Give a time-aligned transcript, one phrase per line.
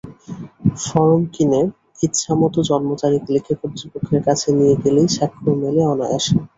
[0.83, 1.61] Form কিনে
[2.03, 6.35] ইচ্ছামতো জন্মতারিখ লিখে কর্তৃপক্ষের কাছে নিয়ে গেলেই স্বাক্ষর মেলে অনায়াসে।